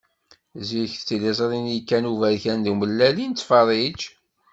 Zik 0.67 0.93
d 0.97 1.03
tiliẓri-nni 1.07 1.79
kan 1.89 2.09
uberkan 2.11 2.59
d 2.65 2.71
umellal 2.71 3.17
i 3.25 3.27
nettferrij. 3.27 3.99